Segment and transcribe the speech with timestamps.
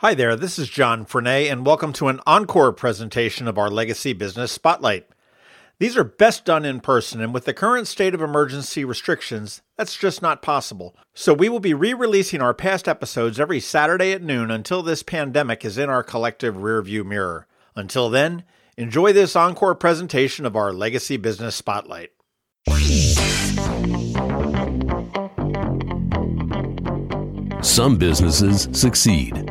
[0.00, 4.12] Hi there, this is John Frenaye, and welcome to an encore presentation of our Legacy
[4.12, 5.08] Business Spotlight.
[5.78, 9.96] These are best done in person, and with the current state of emergency restrictions, that's
[9.96, 10.94] just not possible.
[11.14, 15.02] So we will be re releasing our past episodes every Saturday at noon until this
[15.02, 17.46] pandemic is in our collective rearview mirror.
[17.74, 18.44] Until then,
[18.76, 22.10] enjoy this encore presentation of our Legacy Business Spotlight.
[27.62, 29.50] Some businesses succeed,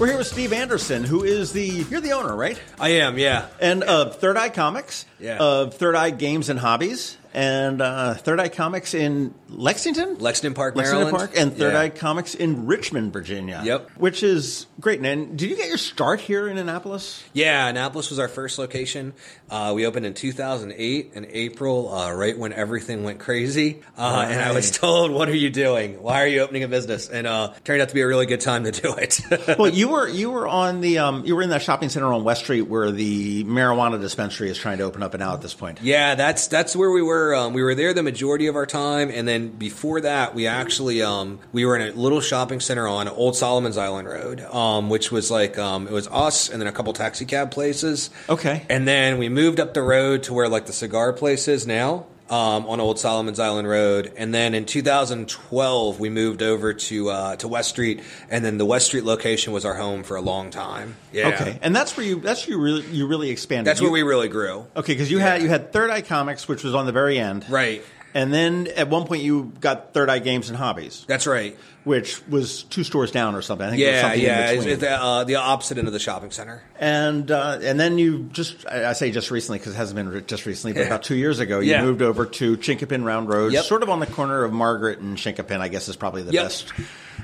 [0.00, 2.58] We're here with Steve Anderson, who is the you're the owner, right?
[2.78, 3.48] I am, yeah.
[3.60, 5.36] And of Third Eye Comics, Yeah.
[5.36, 10.76] of Third Eye Games and Hobbies, and uh, Third Eye Comics in Lexington, Lexington Park,
[10.76, 11.18] Lexington Maryland.
[11.32, 11.80] Park, and Third Yeah.
[11.80, 13.62] Eye Comics in Richmond, Virginia.
[13.64, 13.90] Yep.
[13.96, 15.00] which is great.
[15.04, 17.22] And did you get your start here in Annapolis?
[17.32, 19.12] Yeah, Annapolis was our first location.
[19.50, 23.82] Uh, we opened in 2008 in April, uh, right when everything went crazy.
[23.98, 26.02] Uh, And I was told, "What are you doing?
[26.02, 28.40] Why are you opening a business?" And uh, turned out to be a really good
[28.40, 29.20] time to do it.
[29.58, 32.24] well, you were you were on the um, you were in that shopping center on
[32.24, 35.54] West Street where the marijuana dispensary is trying to open up and out at this
[35.54, 35.80] point.
[35.82, 37.19] Yeah, that's that's where we were.
[37.34, 41.02] Um, we were there the majority of our time, and then before that, we actually
[41.02, 45.12] um, we were in a little shopping center on Old Solomon's Island Road, um, which
[45.12, 48.10] was like um, it was us and then a couple taxi cab places.
[48.28, 48.66] Okay.
[48.68, 52.06] and then we moved up the road to where like the cigar place is now.
[52.30, 57.36] Um, on Old Solomon's Island Road, and then in 2012 we moved over to uh,
[57.36, 60.50] to West Street, and then the West Street location was our home for a long
[60.50, 60.94] time.
[61.12, 63.66] Yeah, Okay, and that's where you that's where you really you really expanded.
[63.66, 64.66] that's You- where we really grew.
[64.76, 67.44] Okay, because you had you had Third Eye Comics, which was on the very end,
[67.48, 67.82] Right.
[68.12, 71.56] And then at one point you got Third Eye Games and Hobbies, That's right.
[71.84, 73.64] which was two stores down or something.
[73.64, 75.92] I think it was Yeah, something yeah, it's, it's the, uh, the opposite end of
[75.92, 76.60] the shopping center.
[76.80, 80.44] and uh, and then you just I say just recently because it hasn't been just
[80.44, 80.86] recently, but Yeah.
[80.86, 81.82] about two years ago you Yeah.
[81.84, 83.64] moved over to Chinquapin Round Road, Yep.
[83.64, 85.60] sort of on the corner of Margaret and Chinquapin.
[85.60, 86.44] I guess is probably the Yep.
[86.44, 86.72] best.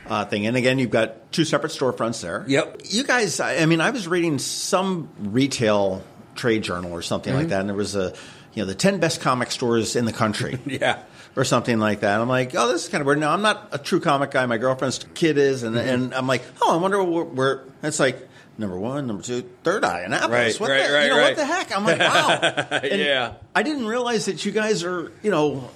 [0.08, 2.44] Uh, thing and again, you've got two separate storefronts there.
[2.46, 2.82] Yep.
[2.84, 6.04] You guys, I I mean, I was reading some retail
[6.36, 7.40] trade journal or something Mm-hmm.
[7.40, 8.12] like that, and there was a,
[8.56, 10.58] you know, the ten best comic stores in the country.
[10.66, 10.98] Yeah.
[11.36, 12.18] or something like that.
[12.20, 13.18] I'm like, oh, this is kind of weird.
[13.20, 14.44] No, I'm not a true comic guy.
[14.46, 15.88] My girlfriend's kid is, and Mm-hmm.
[15.88, 17.24] and I'm like, oh, I wonder where.
[17.24, 18.26] where it's like
[18.58, 20.58] number one, number two, third eye, Annapolis.
[20.58, 21.76] Right, what right, the, right, you know, what the heck?
[21.76, 22.80] I'm like, wow.
[22.84, 23.34] Yeah.
[23.54, 25.68] I didn't realize that you guys are, you know,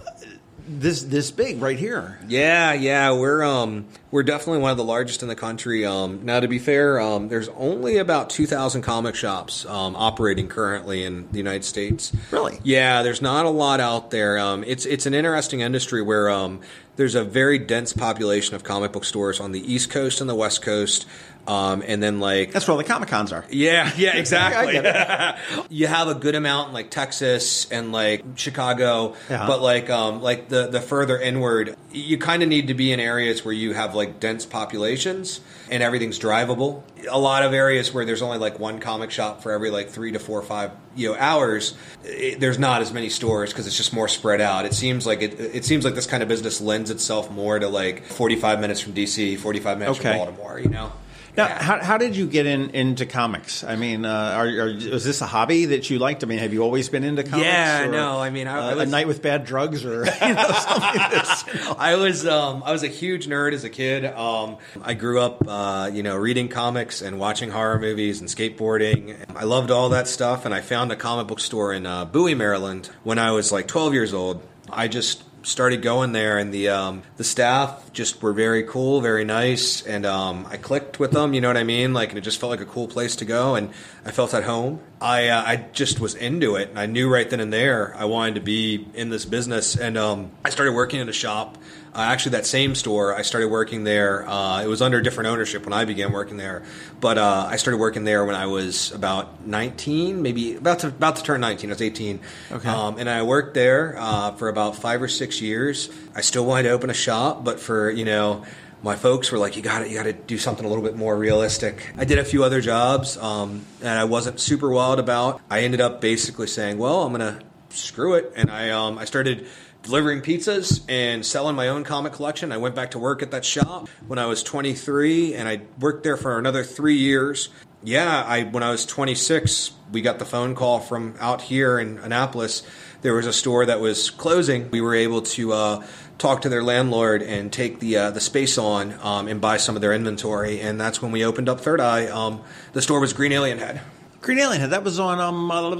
[0.79, 2.19] this this big right here.
[2.29, 5.85] Yeah, yeah, we're um we're definitely one of the largest in the country.
[5.85, 10.49] Um, now, to be fair, um, there's only about two thousand comic shops um, operating
[10.49, 12.13] currently in the United States.
[12.31, 12.59] Really?
[12.63, 14.39] Yeah, there's not a lot out there.
[14.39, 16.61] Um, it's it's an interesting industry where um,
[17.01, 20.35] there's a very dense population of comic book stores on the East Coast and the
[20.35, 21.07] West Coast,
[21.47, 23.47] um, and then like That's where all the comic cons are.
[23.49, 24.77] Yeah, yeah, exactly.
[25.71, 30.51] You have a good amount in like Texas and like Chicago, but like um like
[30.51, 33.95] the the further inward, you kind of need to be in areas where you have
[33.95, 35.41] like dense populations
[35.71, 36.83] and everything's drivable.
[37.11, 40.13] A lot of areas where there's only like one comic shop for every like three
[40.13, 41.75] to four or five you know hours,
[42.05, 44.65] it, there's not as many stores because it's just more spread out.
[44.67, 47.69] It seems like it it seems like this kind of business lends itself more to
[47.69, 50.11] like 45 minutes from DC, 45 minutes Okay.
[50.11, 50.59] from Baltimore.
[50.61, 50.93] You know.
[51.37, 51.63] Now, Yeah.
[51.63, 53.63] how, how did you get in into comics?
[53.65, 56.25] I mean, uh, are, are, is this a hobby that you liked?
[56.25, 57.47] I mean, have you always been into comics?
[57.47, 60.05] Yeah, or, no, I mean, I- uh, I was- a night with bad drugs, or
[60.05, 60.07] you know,
[60.53, 61.77] something that's, you know.
[61.79, 64.05] I was um, I was a huge nerd as a kid.
[64.05, 69.17] Um, I grew up, uh, you know, reading comics and watching horror movies and skateboarding.
[69.37, 72.35] I loved all that stuff, and I found a comic book store in uh, Bowie,
[72.35, 74.43] Maryland, when I was like 12 years old.
[74.73, 79.25] I just started going there, and the um, the staff just were very cool, very
[79.25, 81.35] nice, and um, I clicked with them.
[81.35, 81.93] You know what I mean?
[81.93, 83.71] Like, and it just felt like a cool place to go, and
[84.05, 84.81] I felt at home.
[85.01, 88.05] I uh, I just was into it, and I knew right then and there I
[88.05, 91.59] wanted to be in this business, and um, I started working in a shop.
[91.93, 94.29] Uh, actually, that same store, I started working there.
[94.29, 96.63] Uh, it was under different ownership when I began working there,
[97.01, 101.17] but uh, I started working there when I was about 19, maybe about to about
[101.17, 101.69] to turn 19.
[101.69, 102.21] I was 18.
[102.53, 102.69] Okay.
[102.69, 105.91] Um, and I worked there uh, for about five or six years.
[106.15, 108.45] I still wanted to open a shop, but for you know,
[108.83, 110.97] my folks were like, "You got to, you got to do something a little bit
[110.97, 115.41] more realistic." I did a few other jobs, um, and I wasn't super wild about.
[115.51, 117.41] I ended up basically saying, "Well, I'm gonna
[117.71, 119.49] screw it," and I um, I started
[119.83, 122.53] delivering pizzas and selling my own comic collection.
[122.53, 126.03] I went back to work at that shop when I was 23, and I worked
[126.03, 127.49] there for another three years.
[127.83, 131.99] Yeah, I when I was 26, we got the phone call from out here in
[131.99, 132.63] Annapolis.
[133.01, 134.71] There was a store that was closing.
[134.71, 135.87] We were able to uh,
[136.19, 139.77] talk to their landlord and take the uh, the space on um, and buy some
[139.77, 142.07] of their inventory, and that's when we opened up Third Eye.
[142.07, 142.43] Um,
[142.75, 143.81] the store was Green Alien Head.
[144.21, 144.71] Green Alien Head.
[144.71, 145.71] That was on um uh,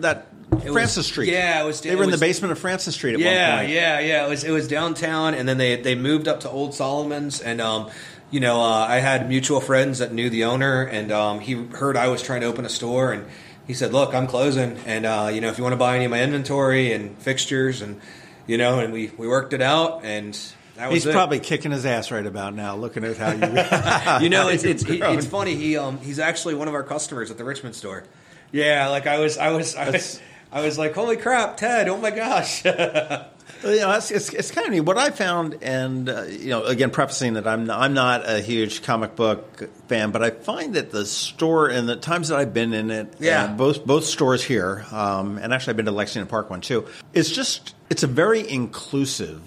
[0.00, 0.26] that
[0.64, 1.30] It Francis was- Street.
[1.30, 3.58] yeah, it was- They it were in the basement of Francis Street at yeah, one
[3.64, 3.72] point.
[3.72, 4.26] Yeah, yeah, yeah.
[4.26, 7.60] It was it was downtown, and then they they moved up to Old Solomon's, and
[7.60, 7.90] um,
[8.30, 11.96] you know, uh, I had mutual friends that knew the owner, and um, he heard
[11.96, 13.24] I was trying to open a store, and
[13.66, 16.06] he said, "Look, I'm closing, and uh, you know, if you want to buy any
[16.06, 18.00] of my inventory and fixtures, and
[18.48, 20.36] you know, and we we worked it out, and
[20.90, 21.12] He's it.
[21.12, 24.20] probably kicking his ass right about now, looking at how you.
[24.24, 25.54] you know, it's it's it's funny.
[25.54, 28.04] He um he's actually one of our customers at the Richmond store.
[28.52, 30.20] Yeah, like I was I was I was,
[30.52, 31.88] I was like, holy crap, Ted!
[31.88, 32.64] Oh my gosh.
[33.64, 34.80] You know, it's, it's, it's kind of neat.
[34.80, 38.82] What I found, and uh, you know, again, prefacing that I'm I'm not a huge
[38.82, 42.74] comic book fan, but I find that the store and the times that I've been
[42.74, 43.46] in it, Yeah.
[43.46, 46.86] both both stores here, um, and actually I've been to Lexington Park one too.
[47.14, 49.40] It's just it's a very inclusive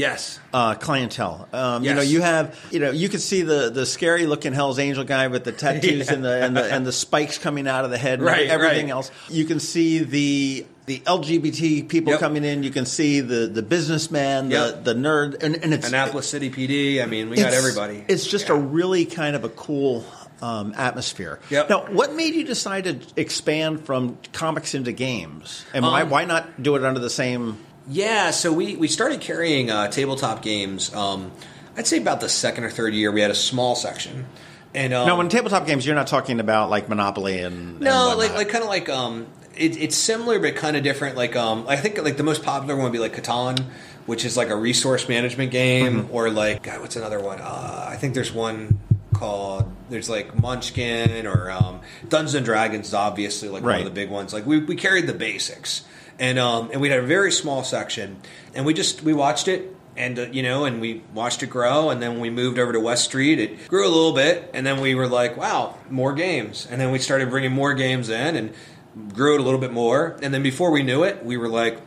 [0.00, 0.40] yes.
[0.52, 1.48] uh, clientele.
[1.52, 4.78] Um, You know, you have you know you can see the the scary looking Hell's
[4.78, 7.90] Angel guy with the tattoos and the and the and the spikes coming out of
[7.90, 8.92] the head and Right, everything right.
[8.92, 9.10] else.
[9.28, 12.20] You can see the the LGBT people Yep.
[12.20, 12.62] coming in.
[12.64, 14.84] You can see the the businessman, the Yep.
[14.84, 17.00] the nerd, and, and it's Annapolis City PD.
[17.02, 18.04] I mean, we got everybody.
[18.08, 18.54] It's just Yeah.
[18.56, 20.04] a really kind of a cool.
[20.42, 21.38] Um, atmosphere.
[21.50, 21.68] Yep.
[21.68, 26.24] Now, what made you decide to expand from comics into games, and why Um, why
[26.24, 27.58] not do it under the same?
[27.90, 30.94] Yeah, so we, we started carrying uh, tabletop games.
[30.94, 31.32] Um,
[31.76, 34.26] I'd say about the second or third year, we had a small section.
[34.74, 38.14] And um, no, when tabletop games, you're not talking about like Monopoly and and no,
[38.16, 39.26] like like kind of like um,
[39.56, 41.16] it, it's similar but kind of different.
[41.16, 43.58] Like um, I think like the most popular one would be like Catan,
[44.06, 46.14] which is like a resource management game, Mm-hmm.
[46.14, 47.40] or like God, what's another one?
[47.40, 48.78] Uh, I think there's one
[49.12, 53.90] called there's like Munchkin or um, Dungeons and Dragons is obviously like one of the
[53.90, 54.32] big ones.
[54.32, 55.82] Like we, we carried the basics,
[56.20, 58.18] and um, and we had a very small section,
[58.54, 59.76] and we just we watched it.
[59.96, 62.78] And uh, you know, and we watched it grow, and then we moved over to
[62.78, 63.40] West Street.
[63.40, 66.92] It grew a little bit, and then we were like, "Wow, more games!" And then
[66.92, 68.54] we started bringing more games in, and
[69.12, 70.16] grew it a little bit more.
[70.22, 71.80] And then before we knew it, we were like,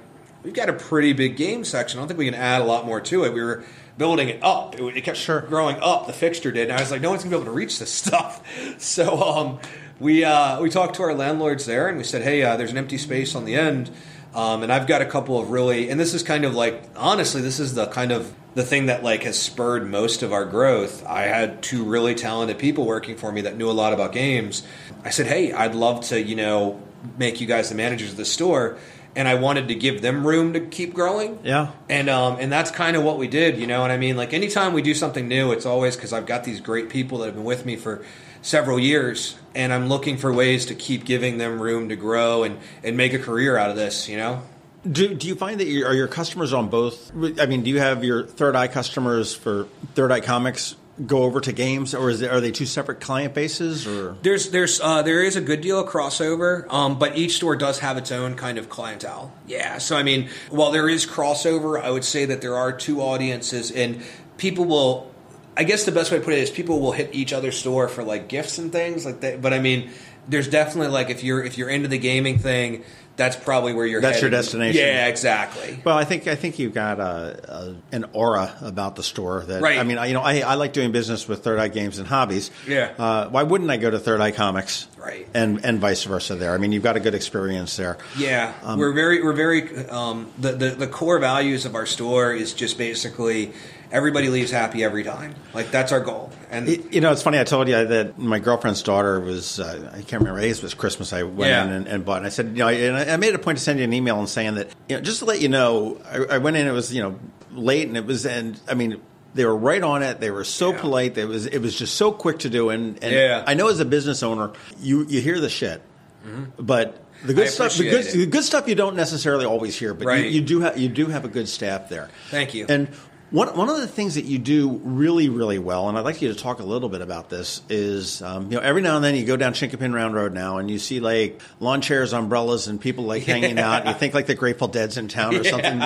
[0.43, 1.97] "We've got a pretty big game section.
[1.97, 3.63] I don't think we can add a lot more to it." We were
[3.97, 4.77] building it up.
[4.77, 5.39] It, it kept Sure.
[5.41, 6.05] growing up.
[6.05, 7.91] The fixture did, and I was like, "No one's gonna be able to reach this
[8.03, 8.43] stuff."
[8.79, 9.59] So um,
[9.99, 12.77] we uh, we talked to our landlords there, and we said, "Hey, uh, there's an
[12.77, 13.89] empty space on the end."
[14.35, 17.41] Um, and I've got a couple of really, and this is kind of like, honestly,
[17.41, 21.05] this is the kind of the thing that like has spurred most of our growth.
[21.05, 24.63] I had two really talented people working for me that knew a lot about games.
[25.03, 26.81] I said, hey, I'd love to, you know,
[27.17, 28.77] make you guys the managers of the store,
[29.15, 31.39] and I wanted to give them room to keep growing.
[31.43, 31.71] Yeah.
[31.89, 34.17] And um, and that's kind of what we did, you know what I mean?
[34.17, 37.25] Like anytime we do something new, it's always because I've got these great people that
[37.25, 38.03] have been with me for
[38.43, 42.59] several years, and I'm looking for ways to keep giving them room to grow and
[42.83, 44.43] and make a career out of this, you know?
[44.89, 47.11] Do, do you find that you, are your customers on both?
[47.39, 50.75] I mean, do you have your Third Eye customers for Third Eye Comics
[51.07, 53.87] go over to games, or is it, are they two separate client bases?
[53.87, 57.55] Or There's there's uh, there is a good deal of crossover, um, but each store
[57.55, 59.31] does have its own kind of clientele.
[59.47, 63.01] Yeah, so I mean, while there is crossover, I would say that there are two
[63.01, 64.03] audiences, and
[64.37, 65.12] people will.
[65.55, 67.87] I guess the best way to put it is people will hit each other's store
[67.87, 69.41] for like gifts and things like that.
[69.41, 69.91] But I mean,
[70.27, 72.83] there's definitely like if you're if you're into the gaming thing,
[73.15, 74.01] that's probably where you're.
[74.01, 74.81] That's your destination.
[74.81, 75.79] Yeah, exactly.
[75.83, 79.61] well, I think I think you've got a, a, an aura about the store that
[79.61, 79.77] Right.
[79.77, 82.07] I mean, I, you know, I, I like doing business with Third Eye Games and
[82.07, 82.49] Hobbies.
[82.67, 82.93] Yeah.
[82.97, 84.87] Uh, why wouldn't I go to Third Eye Comics?
[84.97, 85.27] Right.
[85.33, 86.35] And and vice versa.
[86.35, 86.53] There.
[86.53, 87.97] I mean, you've got a good experience there.
[88.17, 92.53] Yeah, we're very we're very um, the, the the core values of our store is
[92.53, 93.53] just basically
[93.91, 95.35] everybody leaves happy every time.
[95.53, 96.31] Like that's our goal.
[96.49, 97.39] And You know, it's funny.
[97.39, 101.13] I told you that my girlfriend's daughter was, uh, I can't remember, it was Christmas.
[101.13, 101.63] I went Yeah.
[101.65, 102.17] in and, and bought.
[102.17, 103.93] And I said, you know, and I I made a point to send you an
[103.93, 106.67] email and saying that, you know, just to let you know, I, I went in,
[106.67, 107.19] it was, you know,
[107.51, 109.01] late and it was, and I mean,
[109.33, 110.19] they were right on it.
[110.19, 110.81] They were so Yeah.
[110.81, 111.17] polite.
[111.17, 112.69] It was, it was just so quick to do.
[112.69, 113.43] And, and Yeah.
[113.47, 115.81] I know as a business owner, you, you hear the shit,
[116.25, 116.45] mm-hmm.
[116.63, 119.93] but the good I stuff, the good, the good stuff you don't necessarily always hear,
[119.93, 120.25] but Right.
[120.25, 122.09] you, you do have, you do have a good staff there.
[122.29, 122.65] Thank you.
[122.69, 122.89] And
[123.33, 126.31] one, one of the things that you do really, really well, and I'd like you
[126.31, 129.15] to talk a little bit about this, is um, you know every now and then
[129.15, 132.79] you go down Chinquapin Round Road now and you see like lawn chairs, umbrellas, and
[132.79, 133.87] people like hanging out.
[133.87, 135.81] You think like the Grateful Dead's in town or something,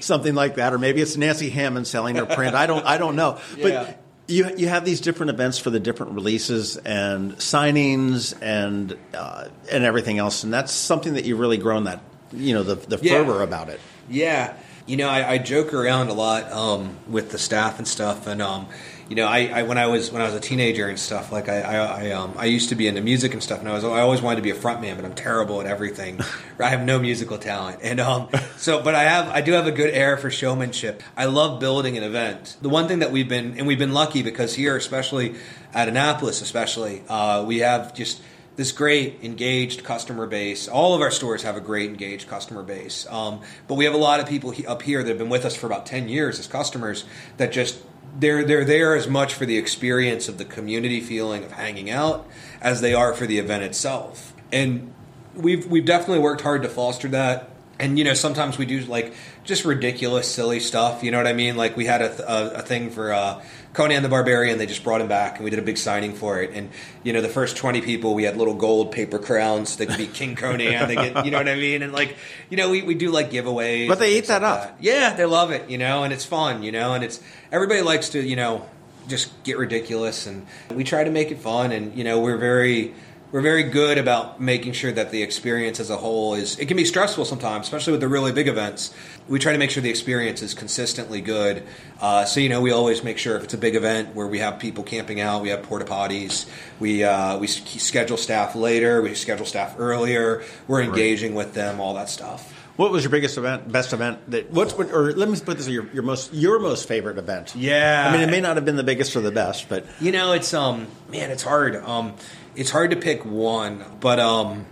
[0.00, 2.54] something like that, or maybe it's Nancy Hammond selling her print.
[2.54, 3.84] I don't, I don't know, Yeah.
[3.84, 4.02] but.
[4.28, 9.82] You, you have these different events for the different releases and signings and uh, and
[9.82, 12.00] everything else, and that's something that you've really grown that
[12.32, 13.14] you know the the Yeah.
[13.24, 13.80] fervor about it.
[14.08, 14.54] Yeah,
[14.90, 18.42] you know, I, I joke around a lot um, with the staff and stuff, and
[18.42, 18.66] um,
[19.08, 21.48] you know, I, I when I was when I was a teenager and stuff, like
[21.48, 23.84] I I, I, um, I used to be into music and stuff, and I was
[23.84, 26.18] I always wanted to be a frontman, but I'm terrible at everything.
[26.58, 29.72] I have no musical talent, and um, so but I have I do have a
[29.72, 31.04] good air for showmanship.
[31.16, 32.56] I love building an event.
[32.60, 35.36] The one thing that we've been and we've been lucky because here, especially
[35.72, 38.20] at Annapolis, especially uh, we have just
[38.60, 40.68] this great engaged customer base.
[40.68, 43.96] All of our stores have a great engaged customer base, um, but we have a
[43.96, 46.38] lot of people he, up here that have been with us for about ten years
[46.38, 47.06] as customers
[47.38, 47.78] that just
[48.18, 52.28] they're they're there as much for the experience of the community feeling of hanging out
[52.60, 54.34] as they are for the event itself.
[54.52, 54.92] And
[55.34, 57.48] we've we've definitely worked hard to foster that.
[57.78, 61.02] And you know, sometimes we do like just ridiculous, silly stuff.
[61.02, 61.56] You know what I mean?
[61.56, 64.58] Like we had a, a, a thing for uh, Conan the Barbarian.
[64.58, 66.50] They just brought him back, and we did a big signing for it.
[66.52, 66.70] And
[67.04, 70.06] you know, the first twenty people, we had little gold paper crowns that could be
[70.06, 70.88] King Conan.
[70.88, 71.82] they get, you know what I mean?
[71.82, 72.16] And like,
[72.48, 73.88] you know, we, we do like giveaways.
[73.88, 74.78] But they eat that like up.
[74.80, 75.70] Yeah, they love it.
[75.70, 76.62] You know, and it's fun.
[76.62, 77.22] You know, and it's
[77.52, 78.68] everybody likes to you know
[79.06, 81.70] just get ridiculous, and we try to make it fun.
[81.70, 82.94] And you know, we're very
[83.32, 86.76] we're very good about making sure that the experience as a whole is it can
[86.76, 88.94] be stressful sometimes especially with the really big events.
[89.28, 91.62] We try to make sure the experience is consistently good.
[92.00, 94.40] Uh, so you know we always make sure if it's a big event where we
[94.40, 99.14] have people camping out we have porta potties we uh, we schedule staff later we
[99.14, 103.70] schedule staff earlier we're engaging with them all that stuff What was your biggest event,
[103.70, 104.30] best event?
[104.30, 107.54] That what's what, or let me put this: your your most your most favorite event.
[107.54, 108.08] Yeah.
[108.08, 110.32] I mean, it may not have been the biggest or the best, but You know,
[110.32, 111.76] it's um, man, it's hard.
[111.76, 112.14] Um,
[112.56, 114.64] it's hard to pick one, but um,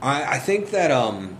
[0.00, 1.36] I, I think that um,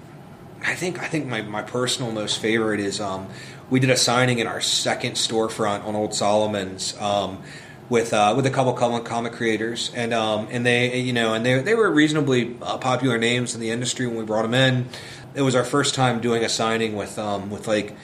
[0.63, 3.29] I think I think my, my personal most favorite is um,
[3.71, 6.95] we did a signing in our second storefront on Old Solomon's.
[6.99, 7.43] Um,
[7.91, 11.45] with uh, with a couple comic comic creators, and um, and they you know and
[11.45, 14.89] they they were reasonably uh, popular names in the industry when we brought them in.
[15.35, 17.95] It was our first time doing a signing with um, with like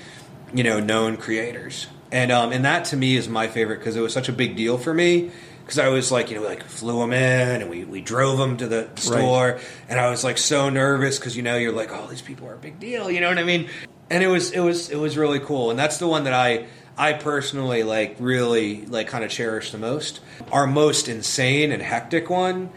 [0.52, 1.86] you know known creators.
[2.12, 4.56] And um, and that to me is my favorite because it was such a big
[4.56, 7.84] deal for me because I was like you know like flew them in and we,
[7.84, 9.60] we drove them to the store.
[9.88, 12.54] And I was like so nervous because you know you're like oh these people are
[12.54, 13.68] a big deal you know what I mean?
[14.08, 15.70] And it was it was it was really cool.
[15.70, 16.66] And that's the one that I
[16.98, 20.20] I personally like really like kind of cherish the most
[20.52, 22.70] our most insane and hectic one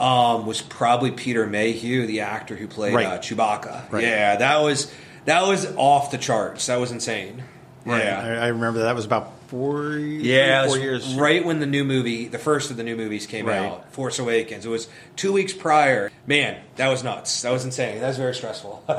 [0.00, 3.06] um, was probably Peter Mayhew the actor who played Right.
[3.06, 4.02] uh, Chewbacca Right.
[4.04, 4.92] yeah that was
[5.26, 7.44] that was off the charts that was insane
[7.86, 11.66] yeah I, I remember that that was about four yeah, four years right when the
[11.66, 13.58] new movie, the first of the new movies came Right.
[13.58, 14.64] out, Force Awakens.
[14.64, 14.86] It was
[15.16, 16.12] two weeks prior.
[16.24, 17.42] Man, that was nuts.
[17.42, 18.00] That was insane.
[18.00, 18.84] That was very stressful.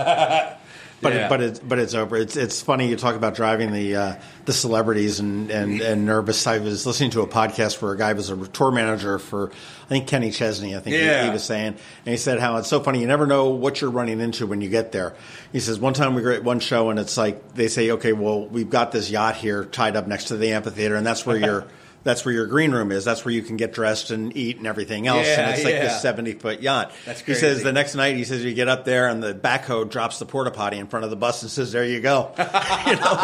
[1.01, 1.25] But Yeah.
[1.25, 2.15] it, but it's but it's over.
[2.15, 4.15] It's it's funny you talk about driving the uh,
[4.45, 6.45] the celebrities and, and, and nervous.
[6.45, 9.87] I was listening to a podcast where a guy was a tour manager for I
[9.87, 10.75] think Kenny Chesney.
[10.75, 13.01] I think he- he, was saying, and he said how it's so funny.
[13.01, 15.13] You never know what you're running into when you get there.
[15.51, 18.13] He says one time we were at one show and it's like they say, okay,
[18.13, 21.37] well we've got this yacht here tied up next to the amphitheater, and that's where
[21.45, 21.65] your
[22.03, 23.05] that's where your green room is.
[23.05, 25.27] That's where you can get dressed and eat and everything else.
[25.27, 25.83] Yeah, and it's like yeah.
[25.83, 26.91] this seventy foot yacht.
[27.05, 29.89] That's He says the next night he says you get up there and the backhoe
[29.89, 32.31] drops the porta potty in front of the bus and says there you go.
[32.37, 33.17] you know,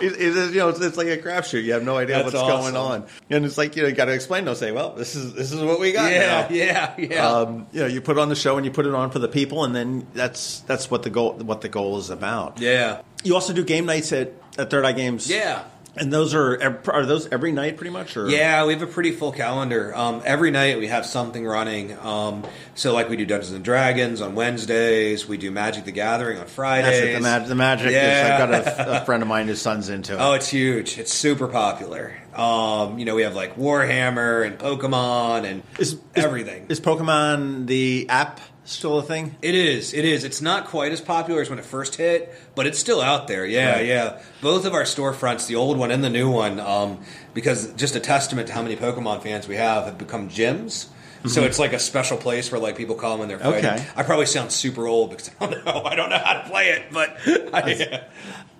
[0.00, 1.64] it's, he you know it's, it's like a crapshoot.
[1.64, 3.02] You have no idea That's what's going awesome.
[3.02, 4.44] on, and it's like you know you got to explain.
[4.44, 6.48] They'll say, well, this is this is what we got yeah, now.
[6.50, 7.28] yeah, yeah.
[7.28, 9.28] Um, you know, you put on the show and you put it on for the
[9.28, 12.60] people, and then that's that's what the goal what the goal is about.
[12.60, 15.28] yeah, You also do game nights at, at Third Eye Games.
[15.30, 15.64] yeah.
[16.00, 18.16] And those are are those every night pretty much?
[18.16, 19.94] Or Yeah, we have a pretty full calendar.
[19.94, 21.96] Um, every night we have something running.
[21.98, 25.26] Um, so, like, we do Dungeons and Dragons on Wednesdays.
[25.28, 26.86] We do Magic the Gathering on Fridays.
[27.00, 27.12] That's it.
[27.14, 28.36] The, mag- the magic Yeah.
[28.36, 28.40] is.
[28.40, 30.18] I've got a, a friend of mine whose son's into it.
[30.20, 30.98] Oh, it's huge.
[30.98, 32.14] It's super popular.
[32.38, 36.66] Um, you know, we have like Warhammer and Pokemon and Is- is- everything.
[36.68, 39.34] Is Pokemon the app still a thing?
[39.42, 39.92] it is.
[39.92, 40.22] It is.
[40.24, 43.44] It's not quite as popular as when it first hit, but it's still out there.
[43.44, 43.86] Yeah, Right.
[43.86, 44.18] yeah.
[44.40, 46.98] Both of our storefronts, the old one and the new one, um,
[47.34, 50.86] because just a testament to how many Pokemon fans we have, have become gyms.
[51.26, 53.64] So it's like a special place where like people come and they're fighting.
[53.64, 53.80] Mm-hmm.
[53.80, 53.90] Okay.
[53.96, 55.82] I probably sound super old because I don't know.
[55.84, 57.16] I don't know how to play it, but
[57.54, 58.04] I,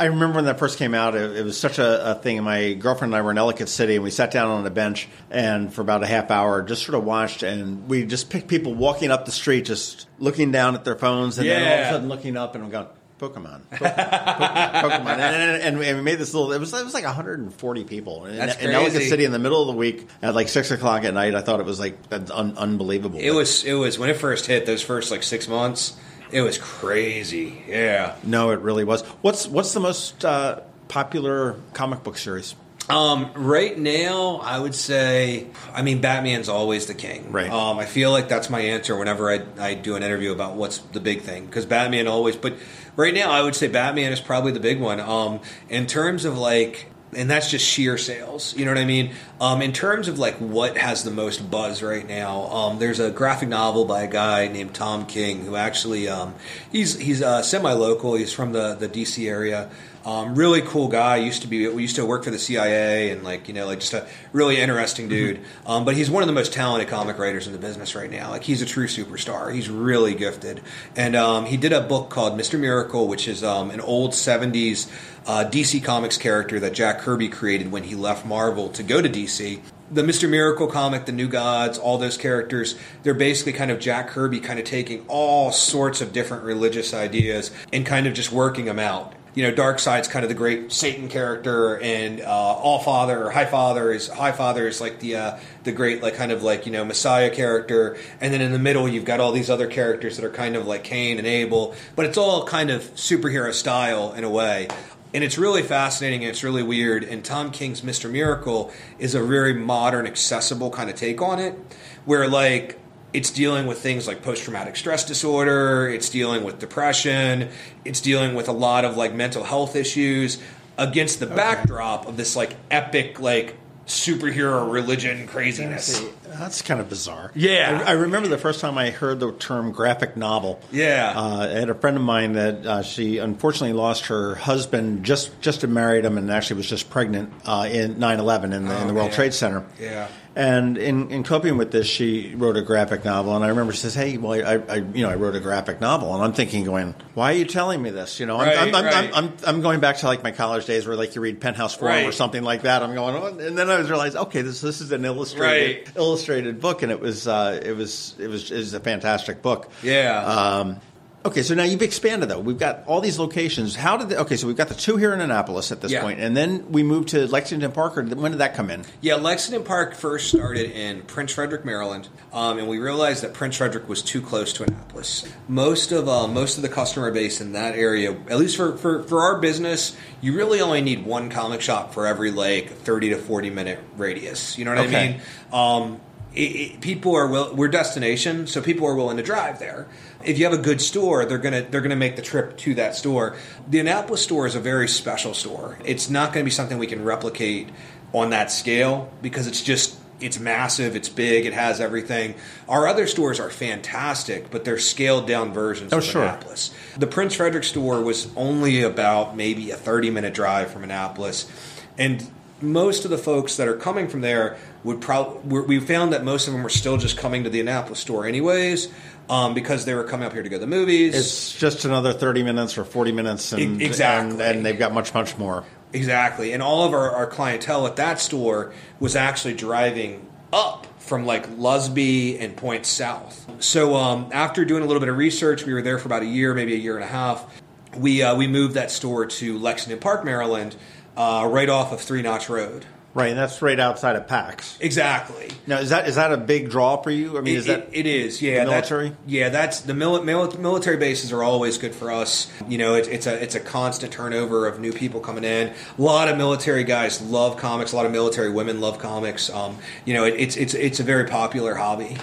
[0.00, 2.42] I remember when that first came out, it, it was such a, a thing.
[2.42, 5.08] My girlfriend and I were in Ellicott City, and we sat down on a bench
[5.30, 7.42] and for about a half hour just sort of watched.
[7.42, 11.38] And we just picked people walking up the street, just looking down at their phones,
[11.38, 12.86] and then all of a sudden looking up and I'm going,
[13.18, 15.06] Pokemon, Pokemon, Pokemon.
[15.06, 16.52] And, and, and, and we made this little.
[16.52, 19.02] It was it was like 140 people in, That's in Ellicott.
[19.02, 21.34] City in the middle of the week at like six o'clock at night.
[21.34, 23.18] I thought it was like un, unbelievable.
[23.18, 23.64] it was.
[23.64, 24.66] It was when it first hit.
[24.66, 25.96] Those first like six months,
[26.30, 27.62] it was crazy.
[27.68, 28.16] Yeah.
[28.22, 29.02] no, it really was.
[29.22, 32.54] What's what's the most uh, popular comic book series?
[32.88, 37.30] Um, right now, I would say, I mean, Batman's always the king.
[37.32, 37.50] Right.
[37.50, 40.78] Um, I feel like that's my answer whenever I, I do an interview about what's
[40.78, 42.36] the big thing because Batman always.
[42.36, 42.54] But
[42.96, 45.00] right now, I would say Batman is probably the big one.
[45.00, 48.56] Um, in terms of like and that's just sheer sales.
[48.56, 49.12] You know what I mean?
[49.40, 53.10] Um, in terms of like what has the most buzz right now, um, there's a
[53.10, 56.34] graphic novel by a guy named Tom King who actually um,
[56.70, 58.14] he's he's uh, semi local.
[58.14, 59.70] He's from the the DC area.
[60.08, 61.16] Um, really cool guy.
[61.16, 63.80] Used to be we used to work for the CIA and like you know like
[63.80, 65.14] just a really interesting mm-hmm.
[65.14, 65.36] dude.
[65.36, 65.70] Mm-hmm.
[65.70, 68.30] Um, but he's one of the most talented comic writers in the business right now.
[68.30, 69.52] Like he's a true superstar.
[69.52, 70.62] He's really gifted.
[70.96, 74.90] And um, he did a book called Mister Miracle, which is um, an old '70s
[75.26, 79.10] uh, DC Comics character that Jack Kirby created when he left Marvel to go to
[79.10, 79.60] DC
[79.90, 80.28] the Mr.
[80.28, 82.74] Miracle comic, the New Gods, all those characters,
[83.04, 87.50] they're basically kind of Jack Kirby kind of taking all sorts of different religious ideas
[87.72, 91.08] and kind of just working them out you know, Darkseid's kind of the great Satan
[91.08, 95.38] character, and uh, All Father or High Father is High Father is like the uh,
[95.64, 98.88] the great like kind of like you know Messiah character, and then in the middle
[98.88, 102.06] you've got all these other characters that are kind of like Cain and Abel, but
[102.06, 104.68] it's all kind of superhero style in a way.
[105.14, 107.02] And it's really fascinating and it's really weird.
[107.02, 108.10] And Tom King's Mr.
[108.10, 111.58] Miracle is a very modern, accessible kind of take on it,
[112.04, 112.78] where like
[113.18, 117.48] it's dealing with things like post traumatic stress disorder, it's dealing with depression,
[117.84, 120.40] it's dealing with a lot of like mental health issues
[120.78, 121.34] against the okay.
[121.34, 123.56] backdrop of this like epic like
[123.86, 126.00] superhero religion craziness.
[126.28, 127.30] That's kind of bizarre.
[127.34, 130.60] Yeah, I, I, remember the first time I heard the term graphic novel.
[130.70, 135.04] Yeah, uh, I had a friend of mine that uh, she unfortunately lost her husband
[135.04, 138.80] just just married him and actually was just pregnant uh, in 9-11 in the, oh,
[138.80, 139.66] in the World Trade Center.
[139.80, 140.08] Yeah,
[140.38, 143.80] and in, in coping with this, she wrote a graphic novel, and I remember she
[143.80, 146.62] says, "Hey, well, I, I you know I wrote a graphic novel," and I'm thinking,
[146.62, 148.94] going, "Why are you telling me this?" You know, right, I'm, I'm, right.
[148.94, 151.74] I'm, I'm, I'm, going back to like my college days where like you read Penthouse
[151.74, 152.06] Forum right.
[152.06, 152.84] or something like that.
[152.84, 155.96] I'm going, oh, and then I was realized, okay, this this is an illustrated illustrated
[156.26, 159.70] book, and it was uh, it was it was it was a fantastic book.
[159.82, 160.24] Yeah.
[160.24, 160.80] Um,
[161.24, 162.38] Okay, so now you've expanded though.
[162.38, 163.74] We've got all these locations.
[163.74, 164.36] How did the, okay?
[164.36, 166.00] So we've got the two here in Annapolis at this yeah.
[166.00, 167.98] point, and then we moved to Lexington Park.
[167.98, 168.84] Or when did that come in?
[169.00, 173.56] Yeah, Lexington Park first started in Prince Frederick, Maryland, um, and we realized that Prince
[173.56, 175.30] Frederick was too close to Annapolis.
[175.48, 179.02] Most of uh, most of the customer base in that area, at least for, for
[179.02, 183.16] for our business, you really only need one comic shop for every like thirty to
[183.16, 184.56] forty minute radius.
[184.56, 184.96] You know what okay.
[184.96, 185.20] I mean?
[185.52, 186.00] Um,
[186.38, 189.88] it, it, people are will, we're destination, so people are willing to drive there
[190.24, 192.96] if you have a good store, they're gonna they're gonna make the trip to that
[192.96, 193.36] store.
[193.68, 195.78] The Annapolis store is a very special store.
[195.84, 197.68] It's not going to be something we can replicate
[198.12, 202.34] on that scale because it's just it's massive, it's big, it has everything.
[202.68, 206.22] Our other stores are fantastic, but they're scaled down versions oh, of sure.
[206.22, 206.74] Annapolis.
[206.96, 211.50] The Prince Frederick store was only about maybe a 30 minute drive from Annapolis.
[211.96, 212.28] And
[212.60, 216.46] most of the folks that are coming from there would probably we found that most
[216.46, 218.88] of them were still just coming to the Annapolis store anyways
[219.28, 221.14] um, because they were coming up here to go to the movies.
[221.14, 225.14] It's just another thirty minutes or forty minutes, and exactly, and, and they've got much
[225.14, 225.64] much more.
[225.92, 231.24] Exactly, and all of our, our clientele at that store was actually driving up from
[231.24, 233.46] like Lusby and Point South.
[233.62, 236.26] So um, after doing a little bit of research, we were there for about a
[236.26, 237.62] year, maybe a year and a half.
[237.96, 240.76] We uh, we moved that store to Lexington Park, Maryland,
[241.18, 242.86] uh, right off of Three Notch Road.
[243.14, 244.78] Right, and that's right outside of PAX.
[244.80, 245.50] Exactly.
[245.66, 247.36] Now, is that is that a big draw for you?
[247.36, 248.40] I mean, it, is that it, it is?
[248.40, 249.08] Yeah, military.
[249.08, 252.52] That, yeah, that's the mili- military bases are always good for us.
[252.68, 255.68] You know, it, it's a it's a constant turnover of new people coming in.
[255.68, 257.92] A lot of military guys love comics.
[257.92, 259.50] A lot of military women love comics.
[259.50, 262.18] Um, you know, it's it's it's a very popular hobby.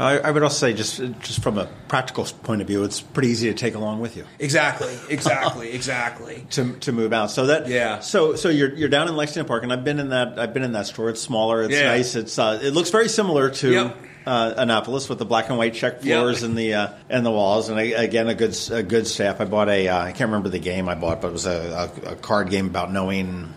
[0.00, 3.28] I, I, would also say, just just from a practical point of view, it's pretty
[3.28, 4.24] easy to take along with you.
[4.38, 6.46] Exactly, exactly, exactly.
[6.50, 7.30] to to move out.
[7.30, 8.00] So that yeah.
[8.00, 10.62] So so you're you're down in Lexington Park, and I've been in that I've been
[10.62, 11.10] in that store.
[11.10, 11.62] It's smaller.
[11.62, 11.88] It's yeah.
[11.88, 12.14] nice.
[12.14, 13.70] It's uh, it looks very similar to.
[13.70, 13.96] Yep.
[14.26, 16.48] Uh, Annapolis with the black and white check floors yep.
[16.50, 19.40] and the uh, and the walls, and again a good a good staff.
[19.40, 21.90] I bought a uh, I can't remember the game I bought, but it was a,
[22.04, 23.48] a, a card game about knowing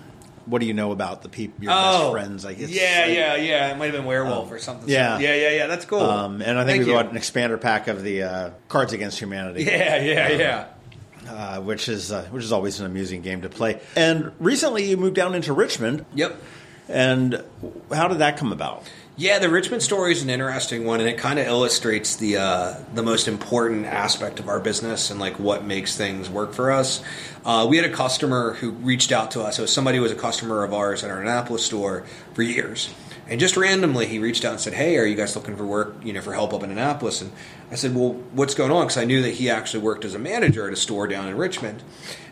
[0.46, 2.46] what do you know about the people, your oh, best friends?
[2.46, 2.70] I guess.
[2.70, 3.72] Yeah, yeah, yeah.
[3.72, 4.90] It might have been werewolf um, or something.
[4.90, 5.68] Yeah, yeah, yeah, yeah.
[5.68, 6.02] That's cool.
[6.02, 9.20] Um, and I think Thank we bought an expander pack of the uh, Cards Against
[9.20, 9.64] Humanity.
[9.74, 10.68] Yeah, yeah, um, yeah.
[11.30, 13.80] Uh, which is uh, which is always an amusing game to play.
[13.96, 16.06] And recently, you moved down into Richmond.
[16.14, 16.36] Yep.
[16.90, 17.44] And
[17.92, 18.84] how did that come about?
[19.16, 22.74] Yeah, the Richmond story is an interesting one, and it kind of illustrates the uh,
[22.96, 27.04] the most important aspect of our business and like what makes things work for us.
[27.46, 29.58] Uh, we had a customer who reached out to us.
[29.58, 32.92] So somebody was a customer of ours at our Annapolis store for years,
[33.28, 35.96] and just randomly he reached out and said, "Hey, are you guys looking for work?
[36.04, 37.32] You know, for help up in Annapolis?" And
[37.70, 40.20] I said, "Well, what's going on?" Because I knew that he actually worked as a
[40.20, 41.84] manager at a store down in Richmond.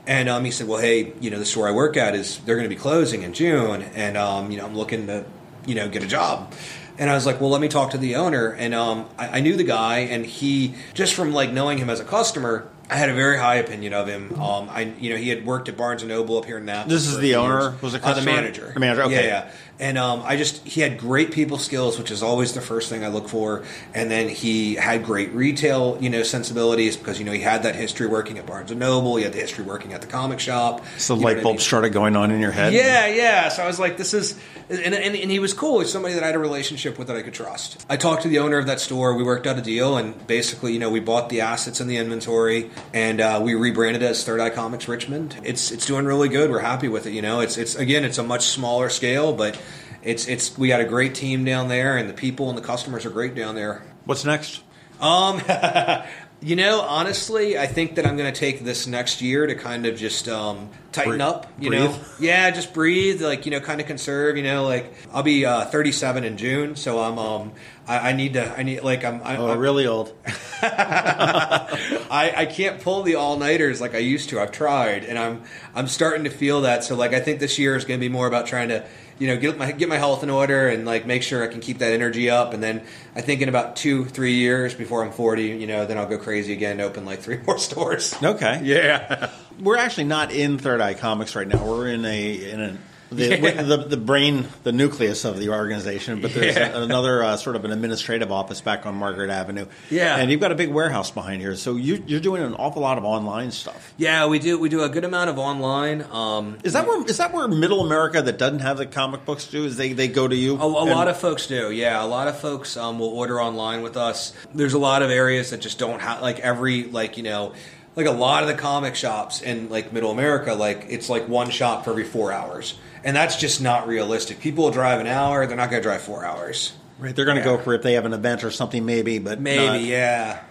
[0.08, 2.56] And um, he said, "Well, hey, you know, the store I work at is they're
[2.56, 5.26] going to be closing in June, and um, you know, I'm looking to,
[5.65, 6.54] you know, get a job."
[6.97, 8.50] And I was like, well, let me talk to the owner.
[8.50, 12.00] And um, I, I, knew the guy, and he just from like knowing him as
[12.00, 14.39] a customer, I had a very high opinion of him.
[14.39, 16.89] Um, I, you know, he had worked at Barnes and Noble up here in Napa.
[16.89, 17.71] This is the few owner?
[17.71, 17.82] years.
[17.82, 18.71] Was it uh, the manager?
[18.74, 19.28] The manager, okay.
[19.28, 19.52] Yeah, yeah.
[19.82, 23.04] And um, I just he had great people skills, which is always the first thing
[23.04, 23.63] I look for.
[23.96, 27.76] And then he had great retail, you know, sensibilities because you know he had that
[27.76, 29.15] history working at Barnes and Noble.
[29.15, 30.86] He had the history working at the comic shop.
[30.98, 31.62] So know light what I bulb mean?
[31.62, 32.74] started going on in your head.
[32.74, 33.50] Yeah, yeah.
[33.50, 34.39] So I was like, this is,
[34.70, 35.80] and, and, and he was cool.
[35.80, 37.84] He's somebody that I had a relationship with that I could trust.
[37.89, 39.15] I talked to the owner of that store.
[39.15, 41.98] We worked out a deal, and basically, you know, we bought the assets and the
[41.98, 45.38] inventory, and uh, we rebranded it as Third Eye Comics Richmond.
[45.44, 46.52] It's it's doing really good.
[46.52, 47.13] We're happy with it.
[47.13, 49.60] You know, it's it's again, it's a much smaller scale, but
[50.04, 53.06] it's it's we got a great team down there, and the people and the customers
[53.06, 53.84] are great down there.
[54.06, 54.62] What's next?
[55.00, 55.42] Um,
[56.42, 59.86] you know, honestly, I think that I'm going to take this next year to kind
[59.86, 61.52] of just um, tighten Breathe- up.
[61.60, 61.82] You breathe?
[61.82, 63.22] know, yeah, just breathe.
[63.22, 64.38] Like you know, kind of conserve.
[64.38, 67.52] You know, like I'll be uh, 37 in June, so I'm um,
[67.88, 68.58] I, I need to.
[68.58, 69.22] I need like I'm.
[69.24, 70.14] I, Oh, I'm really old.
[70.64, 74.40] I, I can't pull the all nighters like I used to.
[74.40, 75.44] I've tried, and I'm
[75.76, 76.84] I'm starting to feel that.
[76.84, 78.86] So like I think this year is going to be more about trying to
[79.21, 81.62] you know get my get my health in order and like make sure I can
[81.62, 82.55] keep that energy up.
[82.55, 82.81] And then
[83.15, 86.17] I think in about two three years before I'm 40, you know, then I'll go
[86.17, 88.15] crazy again, and open like three more stores.
[88.21, 88.62] Okay.
[88.63, 89.29] Yeah.
[89.60, 91.63] We're actually not in Third Eye Comics right now.
[91.63, 92.77] We're in a in a
[93.12, 93.62] the, Yeah.
[93.63, 96.21] the the brain, the nucleus of the organization.
[96.21, 96.78] But there's Yeah.
[96.78, 99.65] a- another uh, sort of an administrative office back on Margaret Avenue.
[99.89, 100.15] Yeah.
[100.17, 101.56] and you've got a big warehouse behind here.
[101.56, 103.93] So you, you're doing an awful lot of online stuff.
[103.97, 106.06] Yeah, we do we do a good amount of online.
[106.12, 109.45] Um, Is that where is that where Middle America that doesn't have the comic books
[109.47, 109.65] do?
[109.65, 110.56] Is they, they go to you?
[110.58, 112.04] A, a lot of folks do, yeah.
[112.04, 114.34] A lot of folks um, will order online with us.
[114.54, 117.54] There's a lot of areas that just don't have like every like you know
[117.95, 121.49] like a lot of the comic shops in like Middle America, like it's like one
[121.49, 124.39] shop for every four hours, and that's just not realistic.
[124.39, 126.73] People will drive an hour; they're not going to drive four hours.
[126.99, 127.58] right, they're going to yeah.
[127.58, 129.19] go for if they have an event or something, maybe.
[129.19, 130.43] But Maybe, not- yeah.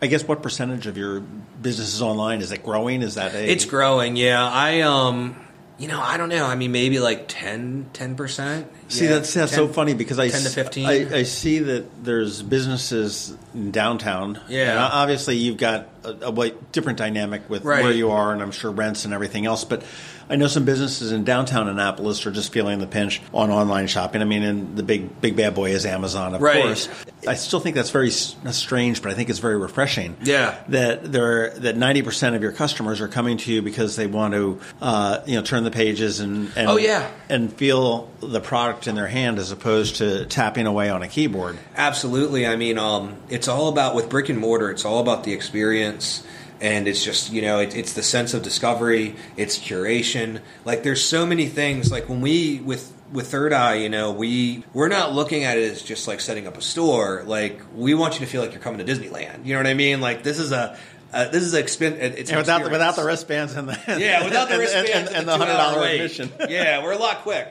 [0.00, 2.42] I guess what percentage of your business is online?
[2.42, 3.00] Is it growing?
[3.02, 3.50] Is that a?
[3.50, 4.46] It's growing, yeah.
[4.46, 5.36] I um,
[5.78, 6.46] you know, I don't know.
[6.46, 8.70] I mean, maybe like 10 percent.
[8.88, 10.86] See, that's, that's so funny because I 10 to 15.
[10.86, 14.40] I, I see that there's businesses in downtown.
[14.48, 14.70] Yeah.
[14.70, 17.82] And uh, obviously, you've got a, a different dynamic with Right.
[17.82, 19.64] where you are, and I'm sure rents and everything else.
[19.64, 19.82] But
[20.28, 24.22] I know some businesses in downtown Annapolis are just feeling the pinch on online shopping.
[24.22, 26.62] I mean, and the big big bad boy is Amazon, of Right.
[26.62, 26.88] course.
[27.28, 30.16] I still think that's very strange, but I think it's very refreshing.
[30.22, 30.56] Yeah.
[30.68, 34.34] That there that 90 percent of your customers are coming to you because they want
[34.34, 37.08] to, uh, you know, turn the pages and, and Oh, yeah.
[37.28, 41.56] and feel the product in their hand as opposed to tapping away on a keyboard.
[41.76, 42.46] Absolutely.
[42.46, 44.70] I mean, um, it's all about with brick and mortar.
[44.70, 46.22] It's all about the experience,
[46.60, 49.16] and it's just you know, it, it's the sense of discovery.
[49.36, 50.40] It's curation.
[50.64, 51.90] Like there's so many things.
[51.90, 55.70] Like when we with with Third Eye, you know, we we're not looking at it
[55.70, 57.22] as just like setting up a store.
[57.26, 59.44] Like we want you to feel like you're coming to Disneyland.
[59.46, 60.00] You know what I mean?
[60.00, 60.76] Like this is a
[61.12, 64.48] uh, this is expen- It's And without the, without the wristbands and the Yeah, without
[64.48, 66.32] the and- wristbands and, and, and the, the hundred dollar admission.
[66.48, 67.48] yeah, we're a lot quick,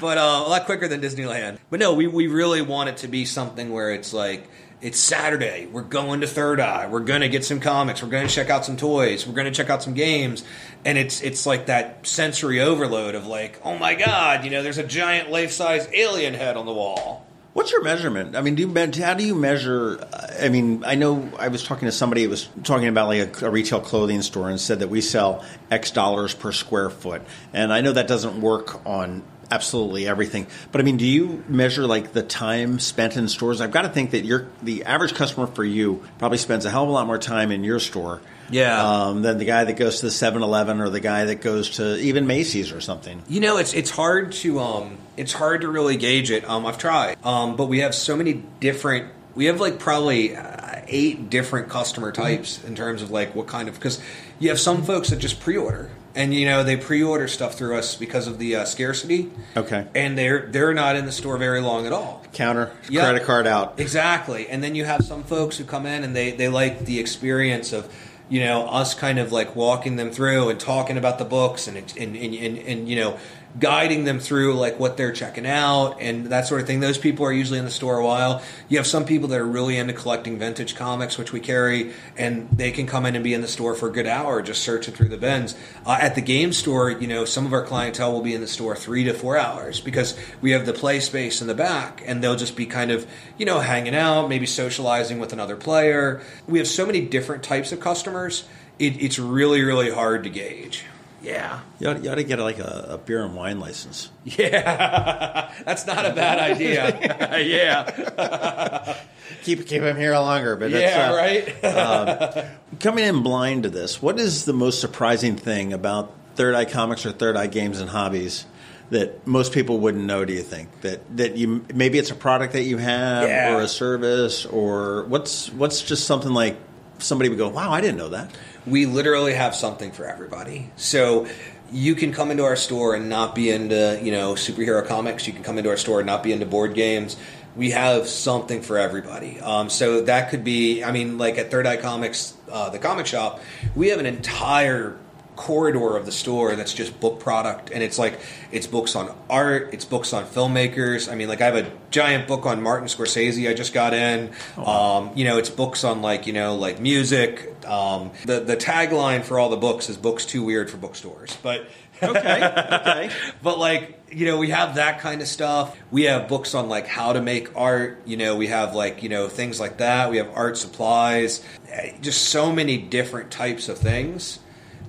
[0.00, 1.58] but uh, a lot quicker than Disneyland.
[1.70, 4.48] But no, we we really want it to be something where it's like
[4.86, 5.66] it's Saturday.
[5.66, 6.86] We're going to Third Eye.
[6.86, 8.04] We're gonna get some comics.
[8.04, 9.26] We're gonna check out some toys.
[9.26, 10.44] We're gonna check out some games.
[10.84, 14.78] And it's it's like that sensory overload of like, oh my god, you know, there's
[14.78, 17.26] a giant life size alien head on the wall.
[17.52, 18.36] What's your measurement?
[18.36, 20.06] I mean, do you how do you measure?
[20.40, 23.46] I mean, I know I was talking to somebody who was talking about like a,
[23.46, 27.22] a retail clothing store and said that we sell X dollars per square foot,
[27.52, 30.46] and I know that doesn't work on absolutely everything.
[30.72, 33.60] But I mean, do you measure like the time spent in stores?
[33.60, 36.84] I've got to think that your the average customer for you probably spends a hell
[36.84, 38.20] of a lot more time in your store.
[38.48, 38.80] Yeah.
[38.80, 41.98] Um, than the guy that goes to the 7-Eleven or the guy that goes to
[41.98, 43.20] even Macy's or something.
[43.28, 46.48] You know, it's it's hard to um it's hard to really gauge it.
[46.48, 49.12] Um, I've tried, um, but we have so many different.
[49.34, 53.68] We have like probably uh, eight different customer types in terms of like what kind
[53.68, 54.00] of because
[54.38, 57.94] you have some folks that just pre-order and you know they pre-order stuff through us
[57.94, 59.30] because of the uh, scarcity.
[59.56, 59.86] Okay.
[59.94, 62.24] and they're they're not in the store very long at all.
[62.32, 63.02] Counter, Yeah.
[63.02, 63.78] credit card out.
[63.78, 64.48] Exactly.
[64.48, 67.72] And then you have some folks who come in and they, they like the experience
[67.72, 67.92] of,
[68.28, 71.76] you know, us kind of like walking them through and talking about the books and,
[71.76, 73.18] and, and, and, and you know,
[73.58, 76.80] guiding them through like what they're checking out and that sort of thing.
[76.80, 78.42] Those people are usually in the store a while.
[78.68, 82.48] You have some people that are really into collecting vintage comics, which we carry, and
[82.50, 84.94] they can come in and be in the store for a good hour just searching
[84.94, 85.56] through the bins.
[85.84, 88.46] Uh, at the game store, you know, some of our clientele will be in the
[88.46, 92.22] store three to four hours because we have the play space in the back and
[92.22, 93.06] they'll just be kind of,
[93.38, 96.20] you know, hanging out, maybe socializing with another player.
[96.46, 98.44] We have so many different types of customers.
[98.78, 100.84] It, it's really, really hard to gauge.
[101.22, 101.60] Yeah.
[101.80, 104.10] You ought, you ought to get like a, a, beer and wine license.
[104.24, 107.38] Yeah, that's not a bad idea.
[107.40, 108.98] yeah.
[109.42, 112.44] keep keep him here longer, but that's yeah, uh, right.
[112.44, 116.64] um, coming in blind to this, what is the most surprising thing about Third Eye
[116.64, 118.46] Comics or Third Eye Games and Hobbies?
[118.90, 122.52] that most people wouldn't know do you think that that you maybe it's a product
[122.52, 123.56] that you have yeah.
[123.56, 126.56] or a service or what's what's just something like
[126.98, 128.30] somebody would go wow i didn't know that
[128.66, 130.70] we literally have something for everybody.
[130.76, 131.26] So
[131.72, 135.26] you can come into our store and not be into you know superhero comics.
[135.26, 137.16] You can come into our store and not be into board games.
[137.54, 139.40] We have something for everybody.
[139.40, 143.06] Um, so that could be i mean like at third eye comics uh, the comic
[143.06, 143.40] shop
[143.74, 144.96] we have an entire
[145.36, 148.18] corridor of the store that's just book product and it's like
[148.50, 151.10] it's books on art it's books on filmmakers.
[151.10, 154.32] I mean like i have a giant book on martin scorsese i just got in.
[154.56, 154.96] Oh, wow.
[154.96, 157.52] um, you know it's books on like you know like music.
[157.66, 161.66] Um, the, the tagline for all the books is books too weird for bookstores but
[162.02, 163.10] okay okay.
[163.42, 165.76] But like you know we have that kind of stuff.
[165.90, 168.02] We have books on like how to make art.
[168.06, 170.10] You know we have like you know things like that.
[170.10, 171.44] We have art supplies.
[171.68, 174.38] Eh, just so many different types of things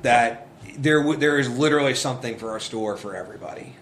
[0.01, 3.73] that there there is literally something for our store for everybody.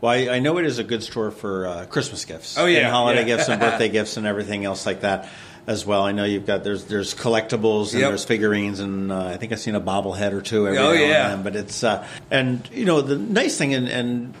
[0.00, 2.56] Well, I, I know it is a good store for uh, Christmas gifts.
[2.56, 3.36] Oh yeah, and holiday yeah.
[3.36, 5.28] gifts and birthday gifts and everything else like that
[5.68, 6.02] as well.
[6.02, 8.10] I know you've got there's there's collectibles and yep.
[8.10, 11.00] there's figurines and uh, I think I've seen a bobblehead or two every oh, now
[11.00, 11.04] yeah.
[11.04, 11.42] and then.
[11.42, 14.34] But it's uh, and you know the nice thing and, and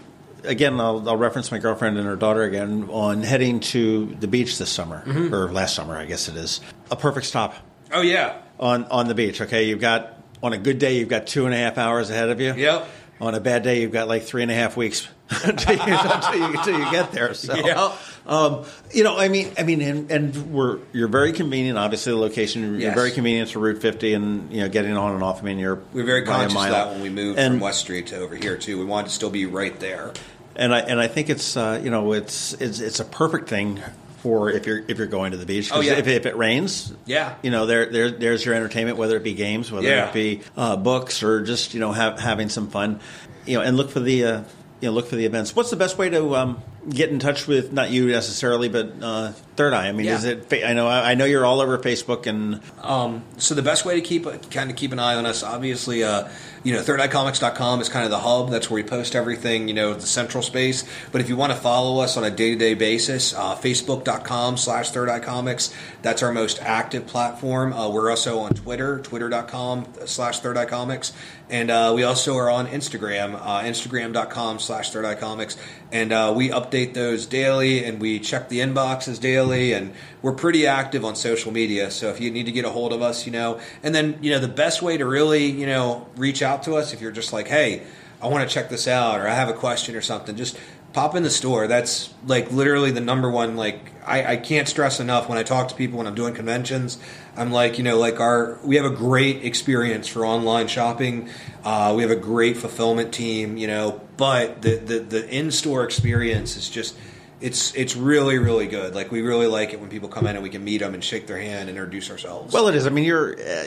[0.44, 4.56] again I'll, I'll, reference my girlfriend and her daughter again on heading to the beach
[4.56, 5.34] this summer mm-hmm.
[5.34, 7.54] or last summer I guess it is a perfect stop.
[7.92, 9.42] Oh yeah, on on the beach.
[9.42, 12.28] Okay, you've got on a good day, you've got two and a half hours ahead
[12.28, 12.54] of you.
[12.54, 12.88] Yep.
[13.20, 15.08] On a bad day, you've got like three and a half weeks
[15.44, 17.34] until, you, until, you, until, you, get there.
[17.34, 17.92] So, yep.
[18.26, 21.76] um, you know, I mean, I mean, and, and, we're you're very convenient.
[21.78, 22.94] Obviously, the location you're yes.
[22.94, 25.42] very convenient to Route 50, and you know, getting on and off.
[25.42, 28.06] I mean, you're we're very conscious of that when we moved and, from West Street
[28.08, 28.78] to over here too.
[28.78, 30.12] We wanted to still be right there.
[30.54, 33.80] And I and I think it's uh, you know it's it's it's a perfect thing
[34.28, 35.70] for if you're if you're going to the beach.
[35.72, 35.94] Oh yeah.
[35.94, 39.32] If, if, it rains, yeah, you know there, there there's your entertainment, whether it be
[39.32, 40.08] games, whether yeah.
[40.08, 43.00] it be uh, books, or just you know have, having some fun.
[43.46, 44.42] You know, and look for the uh,
[44.80, 45.56] you know look for the events.
[45.56, 49.32] What's the best way to um, get in touch with not you necessarily, but uh,
[49.58, 49.88] Third Eye?
[49.88, 50.14] I mean, yeah.
[50.14, 50.54] is it?
[50.64, 52.60] I know I know you're all over Facebook and.
[52.80, 56.04] Um, so the best way to keep kind of keep an eye on us, obviously,
[56.04, 56.28] uh,
[56.62, 58.50] you know, thirdeyecomics.com is kind of the hub.
[58.50, 59.66] That's where we post everything.
[59.66, 60.84] You know, the central space.
[61.10, 64.58] But if you want to follow us on a day to day basis, uh, Facebook.com
[64.58, 65.74] slash Third Eye Comics.
[66.02, 67.72] That's our most active platform.
[67.72, 71.12] Uh, we're also on Twitter, Twitter.com slash Third Eye Comics.
[71.50, 75.56] And uh, we also are on Instagram, uh, Instagram.com slash Third Eye Comics.
[75.90, 79.47] And uh, we update those daily and we check the inboxes daily.
[79.52, 81.90] And we're pretty active on social media.
[81.90, 84.30] So if you need to get a hold of us, you know, and then, you
[84.30, 87.32] know, the best way to really, you know, reach out to us if you're just
[87.32, 87.82] like, hey,
[88.20, 90.58] I want to check this out or I have a question or something, just
[90.92, 91.66] pop in the store.
[91.66, 93.56] That's like literally the number one.
[93.56, 96.98] Like I, I, can't stress enough when I talk to people when I'm doing conventions.
[97.36, 101.28] I'm like, you know, like our we have a great experience for online shopping.
[101.62, 105.84] Uh, we have a great fulfillment team, you know, but the the, the in store
[105.84, 106.96] experience is just
[107.40, 108.94] it's it's really really good.
[108.94, 111.02] Like we really like it when people come in and we can meet them and
[111.02, 112.52] shake their hand and introduce ourselves.
[112.52, 112.86] Well, it is.
[112.86, 113.38] I mean, you're.
[113.38, 113.64] Uh,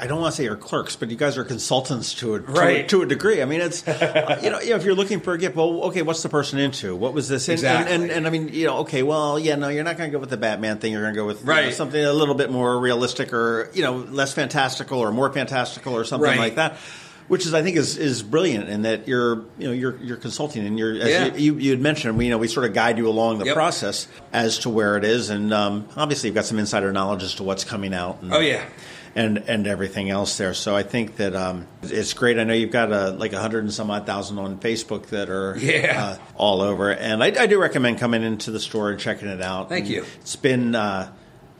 [0.00, 2.88] I don't want to say you're clerks, but you guys are consultants to a right.
[2.88, 3.42] to, a, to a degree.
[3.42, 6.22] I mean, it's uh, you know, if you're looking for a gift, well, okay, what's
[6.22, 6.96] the person into?
[6.96, 7.48] What was this?
[7.48, 7.94] And, exactly.
[7.94, 10.12] And, and, and, I mean, you know, okay, well, yeah, no, you're not going to
[10.12, 10.92] go with the Batman thing.
[10.92, 11.60] You're going to go with right.
[11.60, 15.32] you know, something a little bit more realistic, or you know, less fantastical, or more
[15.32, 16.38] fantastical, or something right.
[16.38, 16.78] like that
[17.30, 20.66] which is I think is, is brilliant in that you're you know you're you're consulting
[20.66, 21.32] and you're yeah.
[21.36, 23.54] you, you, had mentioned we you know we sort of guide you along the yep.
[23.54, 27.36] process as to where it is and um, obviously you've got some insider knowledge as
[27.36, 28.20] to what's coming out.
[28.20, 28.66] And, oh yeah.
[29.14, 30.54] And, and everything else there.
[30.54, 32.38] So I think that um, it's great.
[32.38, 35.30] I know you've got a, like a hundred and some odd thousand on Facebook that
[35.30, 36.00] are yeah.
[36.00, 36.92] uh, all over.
[36.92, 39.68] And I, I, do recommend coming into the store and checking it out.
[39.68, 40.04] Thank and you.
[40.20, 41.12] It's been uh,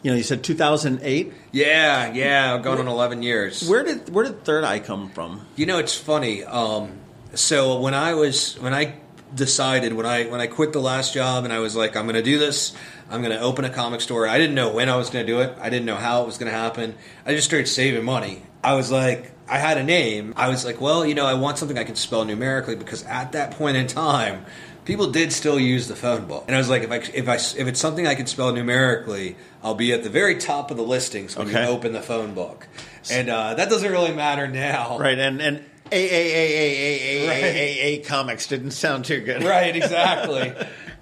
[0.02, 1.32] you know, you said 2008.
[1.52, 3.68] Yeah, yeah, going on 11 years.
[3.68, 5.46] Where did where did Third Eye come from?
[5.56, 6.44] You know, it's funny.
[6.44, 6.92] Um,
[7.34, 8.94] so when I was when I
[9.34, 12.16] decided when I when I quit the last job and I was like, I'm going
[12.16, 12.74] to do this.
[13.10, 14.28] I'm going to open a comic store.
[14.28, 15.56] I didn't know when I was going to do it.
[15.60, 16.94] I didn't know how it was going to happen.
[17.26, 18.42] I just started saving money.
[18.62, 20.32] I was like, I had a name.
[20.36, 23.32] I was like, well, you know, I want something I can spell numerically because at
[23.32, 24.46] that point in time,
[24.84, 26.44] people did still use the phone book.
[26.46, 29.36] And I was like, if I if I if it's something I can spell numerically,
[29.62, 31.64] I'll be at the very top of the listings when okay.
[31.64, 32.66] you open the phone book.
[33.10, 35.18] And uh, that doesn't really matter now, right?
[35.18, 36.70] And and a A A A
[37.02, 39.74] A A A A comics didn't sound too good, right?
[39.74, 40.54] Exactly.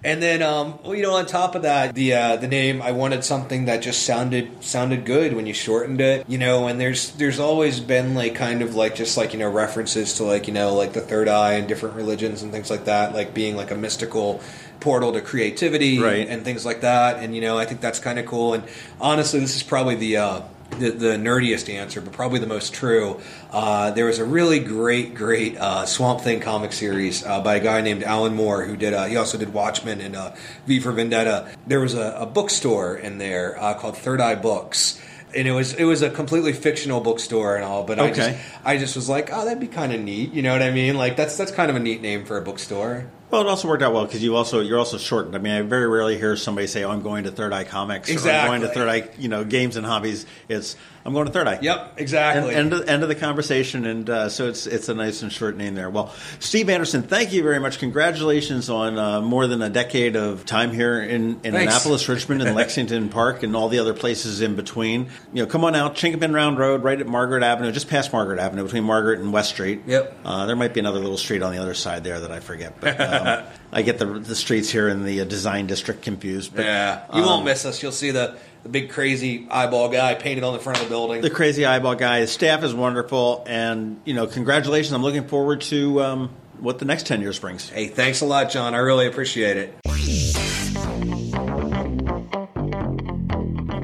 [0.04, 2.92] And then, um, well, you know, on top of that, the uh, the name I
[2.92, 6.24] wanted something that just sounded sounded good when you shortened it.
[6.28, 9.50] You know, and there's there's always been like kind of like just like you know
[9.50, 12.84] references to like you know like the third eye and different religions and things like
[12.84, 14.40] that, like being like a mystical
[14.80, 16.28] portal to creativity Right.
[16.28, 17.16] and things like that.
[17.20, 18.54] And you know, I think that's kind of cool.
[18.54, 18.62] And
[19.00, 23.20] honestly, this is probably the uh, the, the nerdiest answer, but probably the most true.
[23.50, 27.60] Uh, there was a really great, great uh, Swamp Thing comic series uh, by a
[27.60, 28.92] guy named Alan Moore who did.
[28.92, 30.34] Uh, he also did Watchmen and uh,
[30.66, 31.48] V for Vendetta.
[31.66, 35.00] There was a, a bookstore in there uh, called Third Eye Books.
[35.34, 38.78] And it was it was a completely fictional bookstore and all, but I just I
[38.78, 40.96] just was like, oh, that'd be kind of neat, you know what I mean?
[40.96, 43.10] Like that's that's kind of a neat name for a bookstore.
[43.30, 45.34] Well, it also worked out well because you also you're also shortened.
[45.34, 48.08] I mean, I very rarely hear somebody say, "Oh, I'm going to Third Eye Comics."
[48.08, 50.24] Or, I'm going to Third Eye, you know, games and hobbies.
[50.48, 50.76] It's
[51.08, 51.58] I'm going to Third Eye.
[51.62, 52.54] Yep, exactly.
[52.54, 55.32] End, end, of, end of the conversation, and uh, so it's it's a nice and
[55.32, 55.88] short name there.
[55.88, 57.78] Well, Steve Anderson, thank you very much.
[57.78, 61.72] Congratulations on uh, more than a decade of time here in, in Thanks.
[61.72, 65.08] Annapolis, Richmond, and Lexington Park, and all the other places in between.
[65.32, 68.38] You know, come on out, Chinquapin Round Road, right at Margaret Avenue, just past Margaret
[68.38, 69.84] Avenue, between Margaret and West Street.
[69.86, 70.14] Yep.
[70.26, 72.78] Uh, there might be another little street on the other side there that I forget,
[72.80, 76.54] but um, I get the the streets here in the uh, design district confused.
[76.54, 77.82] But, Yeah, you um, won't miss us.
[77.82, 78.36] You'll see the,
[78.68, 81.22] the big crazy eyeball guy painted on the front of the building.
[81.22, 82.20] the crazy eyeball guy.
[82.20, 84.92] His staff is wonderful, and you know, congratulations.
[84.92, 87.68] I'm looking forward to um, what the next ten years brings.
[87.70, 88.74] hey, thanks a lot, John.
[88.74, 89.74] I really appreciate it.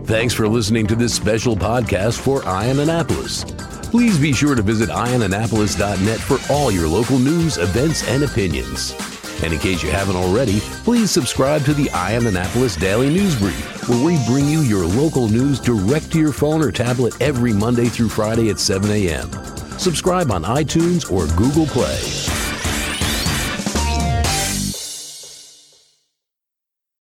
[0.06, 3.44] Thanks for listening to this special podcast for Eye On Annapolis.
[3.90, 8.92] Please be sure to visit eyeonannapolis.net for all your local news, events, and opinions.
[9.44, 13.36] And in case you haven't already, please subscribe to the Eye On Annapolis Daily News
[13.38, 17.52] Brief, where we bring you your local news direct to your phone or tablet every
[17.52, 19.30] Monday through Friday at 7 a.m.
[19.78, 22.43] Subscribe on iTunes or Google Play.